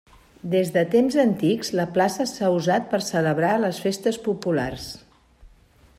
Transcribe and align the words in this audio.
Des 0.53 0.69
de 0.77 0.83
temps 0.95 1.17
antics, 1.23 1.69
la 1.81 1.85
plaça 1.97 2.27
s'ha 2.31 2.49
usat 2.55 2.89
per 2.95 3.03
celebrar 3.11 3.53
les 3.67 3.85
festes 3.87 4.19
populars. 4.29 4.93